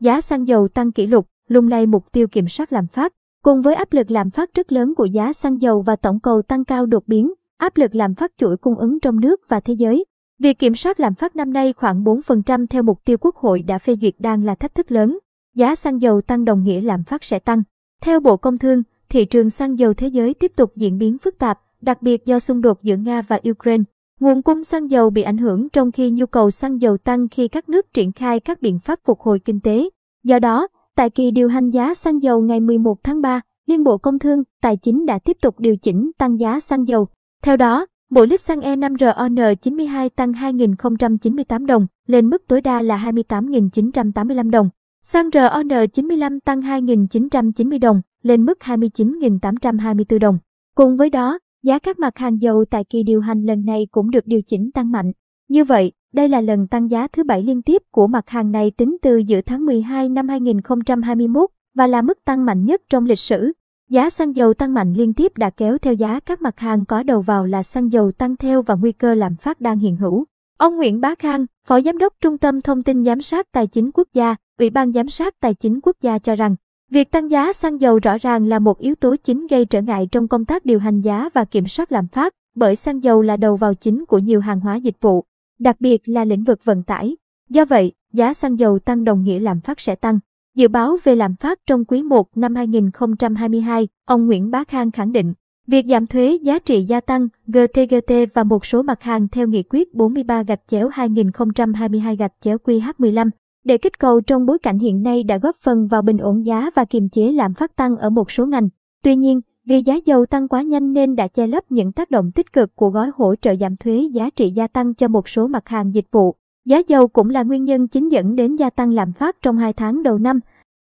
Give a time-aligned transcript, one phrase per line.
[0.00, 3.12] giá xăng dầu tăng kỷ lục, lung lay mục tiêu kiểm soát lạm phát.
[3.44, 6.42] Cùng với áp lực lạm phát rất lớn của giá xăng dầu và tổng cầu
[6.42, 9.74] tăng cao đột biến, áp lực lạm phát chuỗi cung ứng trong nước và thế
[9.74, 10.04] giới,
[10.38, 13.78] việc kiểm soát lạm phát năm nay khoảng 4% theo mục tiêu Quốc hội đã
[13.78, 15.18] phê duyệt đang là thách thức lớn.
[15.54, 17.62] Giá xăng dầu tăng đồng nghĩa lạm phát sẽ tăng.
[18.02, 21.38] Theo Bộ Công Thương, thị trường xăng dầu thế giới tiếp tục diễn biến phức
[21.38, 23.84] tạp, đặc biệt do xung đột giữa Nga và Ukraine.
[24.20, 27.48] Nguồn cung xăng dầu bị ảnh hưởng trong khi nhu cầu xăng dầu tăng khi
[27.48, 29.88] các nước triển khai các biện pháp phục hồi kinh tế.
[30.24, 33.98] Do đó, tại kỳ điều hành giá xăng dầu ngày 11 tháng 3, Liên Bộ
[33.98, 37.06] Công Thương, Tài chính đã tiếp tục điều chỉnh tăng giá xăng dầu.
[37.42, 44.50] Theo đó, mỗi lít xăng E5RON92 tăng 2.098 đồng, lên mức tối đa là 28.985
[44.50, 44.70] đồng.
[45.02, 50.38] Xăng RON95 tăng 2.990 đồng, lên mức 29.824 đồng.
[50.74, 54.10] Cùng với đó, giá các mặt hàng dầu tại kỳ điều hành lần này cũng
[54.10, 55.12] được điều chỉnh tăng mạnh.
[55.48, 58.70] Như vậy, đây là lần tăng giá thứ bảy liên tiếp của mặt hàng này
[58.76, 63.18] tính từ giữa tháng 12 năm 2021 và là mức tăng mạnh nhất trong lịch
[63.18, 63.52] sử.
[63.90, 67.02] Giá xăng dầu tăng mạnh liên tiếp đã kéo theo giá các mặt hàng có
[67.02, 70.24] đầu vào là xăng dầu tăng theo và nguy cơ lạm phát đang hiện hữu.
[70.58, 73.90] Ông Nguyễn Bá Khang, Phó Giám đốc Trung tâm Thông tin Giám sát Tài chính
[73.94, 76.56] Quốc gia, Ủy ban Giám sát Tài chính Quốc gia cho rằng,
[76.90, 80.08] việc tăng giá xăng dầu rõ ràng là một yếu tố chính gây trở ngại
[80.12, 83.36] trong công tác điều hành giá và kiểm soát lạm phát, bởi xăng dầu là
[83.36, 85.24] đầu vào chính của nhiều hàng hóa dịch vụ,
[85.58, 87.16] đặc biệt là lĩnh vực vận tải.
[87.50, 90.18] Do vậy, giá xăng dầu tăng đồng nghĩa lạm phát sẽ tăng.
[90.56, 95.12] Dự báo về lạm phát trong quý 1 năm 2022, ông Nguyễn Bá Khang khẳng
[95.12, 95.34] định,
[95.66, 99.62] việc giảm thuế giá trị gia tăng GTGT và một số mặt hàng theo nghị
[99.62, 103.30] quyết 43 gạch chéo 2022 gạch chéo QH15
[103.64, 106.70] để kích cầu trong bối cảnh hiện nay đã góp phần vào bình ổn giá
[106.74, 108.68] và kiềm chế lạm phát tăng ở một số ngành.
[109.02, 112.30] Tuy nhiên, vì giá dầu tăng quá nhanh nên đã che lấp những tác động
[112.34, 115.46] tích cực của gói hỗ trợ giảm thuế giá trị gia tăng cho một số
[115.46, 116.34] mặt hàng dịch vụ.
[116.64, 119.72] Giá dầu cũng là nguyên nhân chính dẫn đến gia tăng lạm phát trong 2
[119.72, 120.40] tháng đầu năm.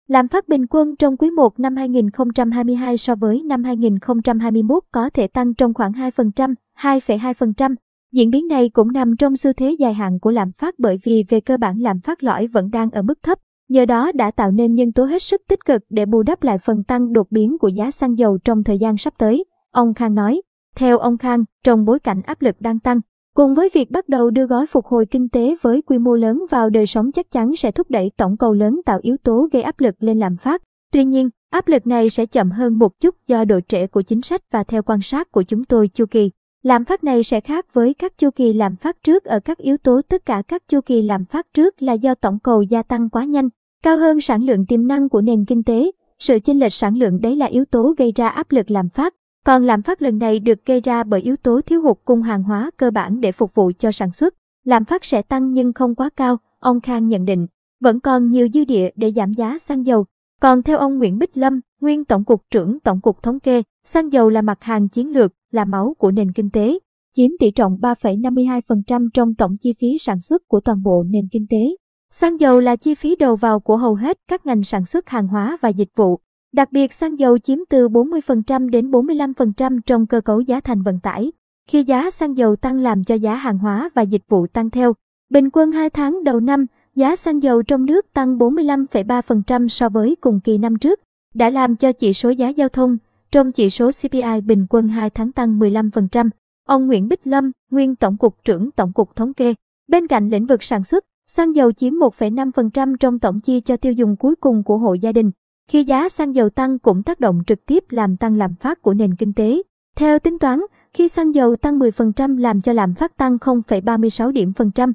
[0.08, 5.27] Lạm phát bình quân trong quý 1 năm 2022 so với năm 2021 có thể
[5.27, 7.74] tăng trong khoảng 2%, 2,2%.
[8.16, 11.24] Diễn biến này cũng nằm trong xu thế dài hạn của lạm phát bởi vì
[11.28, 13.38] về cơ bản lạm phát lõi vẫn đang ở mức thấp.
[13.68, 16.58] Nhờ đó đã tạo nên nhân tố hết sức tích cực để bù đắp lại
[16.58, 19.44] phần tăng đột biến của giá xăng dầu trong thời gian sắp tới.
[19.70, 20.42] Ông Khang nói.
[20.77, 23.00] Theo ông Khang, trong bối cảnh áp lực đang tăng,
[23.34, 26.44] Cùng với việc bắt đầu đưa gói phục hồi kinh tế với quy mô lớn
[26.50, 29.62] vào đời sống chắc chắn sẽ thúc đẩy tổng cầu lớn tạo yếu tố gây
[29.62, 30.62] áp lực lên lạm phát.
[30.92, 34.22] Tuy nhiên, áp lực này sẽ chậm hơn một chút do độ trễ của chính
[34.22, 36.30] sách và theo quan sát của chúng tôi chu kỳ.
[36.66, 39.77] Lạm phát này sẽ khác với các chu kỳ lạm phát trước ở các yếu
[39.77, 43.08] tố tất cả các chu kỳ lạm phát trước là do tổng cầu gia tăng
[43.10, 43.48] quá nhanh,
[43.82, 45.90] cao hơn sản lượng tiềm năng của nền kinh tế.
[46.18, 49.14] Sự chênh lệch sản lượng đấy là yếu tố gây ra áp lực lạm phát.
[49.44, 52.42] Còn lạm phát lần này được gây ra bởi yếu tố thiếu hụt cung hàng
[52.42, 54.34] hóa cơ bản để phục vụ cho sản xuất.
[54.64, 57.46] Lạm phát sẽ tăng nhưng không quá cao, ông Khang nhận định.
[57.80, 60.04] Vẫn còn nhiều dư địa để giảm giá xăng dầu.
[60.41, 64.13] Còn theo ông Nguyễn Bích Lâm, nguyên Tổng cục trưởng Tổng cục Thống kê, xăng
[64.13, 66.79] dầu là mặt hàng chiến lược, là máu của nền kinh tế,
[67.14, 71.46] chiếm tỷ trọng 3,52% trong tổng chi phí sản xuất của toàn bộ nền kinh
[71.51, 71.77] tế.
[72.11, 75.29] Xăng dầu là chi phí đầu vào của hầu hết các ngành sản xuất hàng
[75.29, 76.20] hóa và dịch vụ,
[76.57, 81.01] Đặc biệt xăng dầu chiếm từ 40% đến 45% trong cơ cấu giá thành vận
[81.01, 81.33] tải.
[81.69, 84.92] Khi giá xăng dầu tăng làm cho giá hàng hóa và dịch vụ tăng theo.
[85.30, 90.17] Bình quân 2 tháng đầu năm, giá xăng dầu trong nước tăng 45,3% so với
[90.20, 91.01] cùng kỳ năm trước,
[91.34, 92.98] đã làm cho chỉ số giá giao thông,
[93.30, 96.30] trong chỉ số CPI bình quân 2 tháng tăng 15%.
[96.67, 99.55] Ông Nguyễn Bích Lâm, nguyên Tổng cục trưởng Tổng cục Thống kê.
[99.89, 103.92] Bên cạnh lĩnh vực sản xuất, xăng dầu chiếm 1,5% trong tổng chi cho tiêu
[103.92, 105.30] dùng cuối cùng của hộ gia đình.
[105.70, 108.95] Khi giá xăng dầu tăng cũng tác động trực tiếp làm tăng lạm phát của
[108.95, 109.63] nền kinh tế.
[109.96, 110.61] Theo tính toán,
[110.95, 114.92] khi xăng dầu tăng 10% làm cho lạm phát tăng 0,36 điểm phần trăm.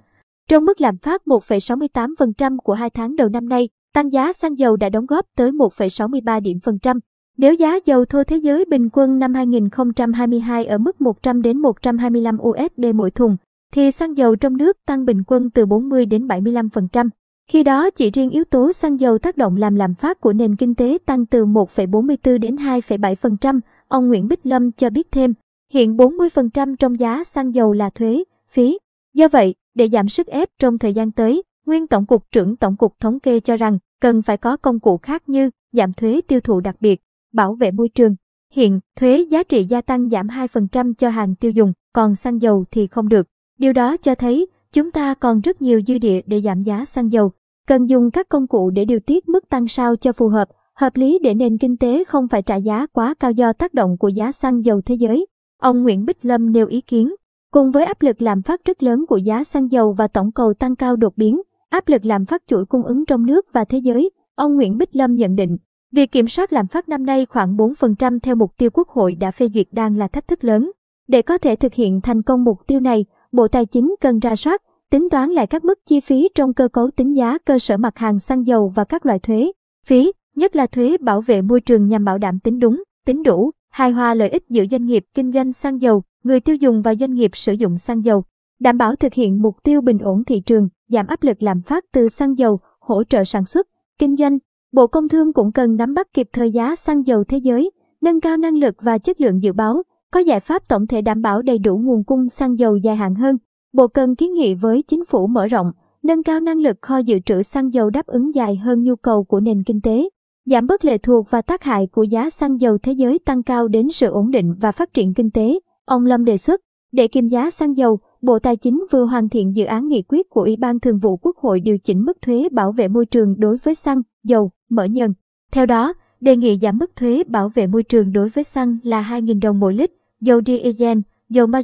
[0.49, 4.75] Trong mức lạm phát 1,68% của hai tháng đầu năm nay, tăng giá xăng dầu
[4.75, 6.99] đã đóng góp tới 1,63 điểm phần trăm.
[7.37, 12.37] Nếu giá dầu thô thế giới bình quân năm 2022 ở mức 100 đến 125
[12.41, 13.37] USD mỗi thùng,
[13.73, 17.09] thì xăng dầu trong nước tăng bình quân từ 40 đến 75%.
[17.49, 20.55] Khi đó chỉ riêng yếu tố xăng dầu tác động làm lạm phát của nền
[20.55, 25.33] kinh tế tăng từ 1,44 đến 2,7%, ông Nguyễn Bích Lâm cho biết thêm,
[25.71, 28.79] hiện 40% trong giá xăng dầu là thuế, phí.
[29.13, 32.77] Do vậy, để giảm sức ép trong thời gian tới, nguyên Tổng cục trưởng Tổng
[32.77, 36.39] cục Thống kê cho rằng cần phải có công cụ khác như giảm thuế tiêu
[36.41, 37.01] thụ đặc biệt,
[37.33, 38.15] bảo vệ môi trường.
[38.53, 42.65] Hiện, thuế giá trị gia tăng giảm 2% cho hàng tiêu dùng, còn xăng dầu
[42.71, 43.27] thì không được.
[43.57, 47.11] Điều đó cho thấy chúng ta còn rất nhiều dư địa để giảm giá xăng
[47.11, 47.31] dầu.
[47.67, 50.95] Cần dùng các công cụ để điều tiết mức tăng sao cho phù hợp, hợp
[50.95, 54.07] lý để nền kinh tế không phải trả giá quá cao do tác động của
[54.07, 55.25] giá xăng dầu thế giới.
[55.61, 57.15] Ông Nguyễn Bích Lâm nêu ý kiến,
[57.51, 60.53] cùng với áp lực làm phát rất lớn của giá xăng dầu và tổng cầu
[60.53, 63.77] tăng cao đột biến, áp lực lạm phát chuỗi cung ứng trong nước và thế
[63.77, 65.57] giới, ông Nguyễn Bích Lâm nhận định,
[65.91, 69.31] việc kiểm soát lạm phát năm nay khoảng 4% theo mục tiêu Quốc hội đã
[69.31, 70.71] phê duyệt đang là thách thức lớn.
[71.07, 74.35] Để có thể thực hiện thành công mục tiêu này, Bộ Tài chính cần ra
[74.35, 77.77] soát, tính toán lại các mức chi phí trong cơ cấu tính giá cơ sở
[77.77, 79.51] mặt hàng xăng dầu và các loại thuế,
[79.85, 83.51] phí, nhất là thuế bảo vệ môi trường nhằm bảo đảm tính đúng, tính đủ,
[83.71, 86.95] hài hòa lợi ích giữa doanh nghiệp kinh doanh xăng dầu, người tiêu dùng và
[86.95, 88.23] doanh nghiệp sử dụng xăng dầu,
[88.59, 91.85] đảm bảo thực hiện mục tiêu bình ổn thị trường, giảm áp lực lạm phát
[91.93, 93.67] từ xăng dầu, hỗ trợ sản xuất,
[93.99, 94.37] kinh doanh.
[94.71, 97.71] Bộ Công Thương cũng cần nắm bắt kịp thời giá xăng dầu thế giới,
[98.01, 101.21] nâng cao năng lực và chất lượng dự báo, có giải pháp tổng thể đảm
[101.21, 103.37] bảo đầy đủ nguồn cung xăng dầu dài hạn hơn.
[103.73, 105.71] Bộ cần kiến nghị với chính phủ mở rộng,
[106.03, 109.23] nâng cao năng lực kho dự trữ xăng dầu đáp ứng dài hơn nhu cầu
[109.23, 110.09] của nền kinh tế,
[110.45, 113.67] giảm bớt lệ thuộc và tác hại của giá xăng dầu thế giới tăng cao
[113.67, 115.59] đến sự ổn định và phát triển kinh tế.
[115.85, 116.61] Ông Lâm đề xuất,
[116.91, 120.29] để kiềm giá xăng dầu, Bộ Tài chính vừa hoàn thiện dự án nghị quyết
[120.29, 123.35] của Ủy ban Thường vụ Quốc hội điều chỉnh mức thuế bảo vệ môi trường
[123.39, 125.13] đối với xăng, dầu, mỡ nhờn.
[125.51, 129.01] Theo đó, đề nghị giảm mức thuế bảo vệ môi trường đối với xăng là
[129.09, 129.91] 2.000 đồng mỗi lít,
[130.21, 130.97] dầu diesel,
[131.29, 131.61] dầu ma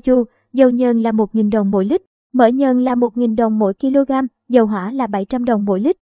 [0.53, 2.01] dầu nhờn là 1.000 đồng mỗi lít,
[2.33, 4.12] mỡ nhờn là 1.000 đồng mỗi kg,
[4.50, 5.97] dầu hỏa là 700 đồng mỗi lít.